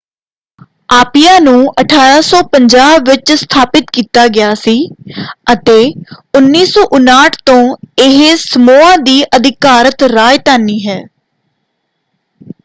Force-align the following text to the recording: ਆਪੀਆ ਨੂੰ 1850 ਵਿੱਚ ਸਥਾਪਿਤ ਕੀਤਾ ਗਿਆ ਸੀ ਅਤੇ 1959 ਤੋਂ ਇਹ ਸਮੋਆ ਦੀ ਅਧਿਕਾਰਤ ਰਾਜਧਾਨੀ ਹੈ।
ਆਪੀਆ 0.91 1.33
ਨੂੰ 1.39 1.57
1850 1.81 2.95
ਵਿੱਚ 3.07 3.31
ਸਥਾਪਿਤ 3.33 3.91
ਕੀਤਾ 3.93 4.25
ਗਿਆ 4.29 4.53
ਸੀ 4.57 4.73
ਅਤੇ 5.53 5.77
1959 6.35 7.39
ਤੋਂ 7.45 7.61
ਇਹ 8.01 8.35
ਸਮੋਆ 8.39 8.95
ਦੀ 9.03 9.21
ਅਧਿਕਾਰਤ 9.33 10.03
ਰਾਜਧਾਨੀ 10.11 10.79
ਹੈ। 10.87 11.01